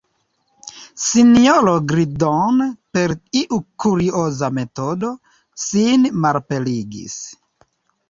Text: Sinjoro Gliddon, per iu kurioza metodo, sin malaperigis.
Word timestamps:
Sinjoro 1.07 1.73
Gliddon, 1.91 2.65
per 2.99 3.15
iu 3.43 3.61
kurioza 3.85 4.53
metodo, 4.61 5.15
sin 5.69 6.13
malaperigis. 6.27 7.25